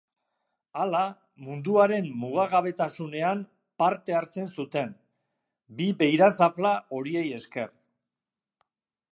Hala, 0.83 1.01
munduaren 1.49 2.07
mugagabetasunean 2.21 3.43
parte 3.83 4.17
hartzen 4.21 4.49
zuten, 4.55 4.97
bi 5.83 5.91
beirazafla 6.03 6.75
horiei 6.99 7.27
esker. 7.43 7.71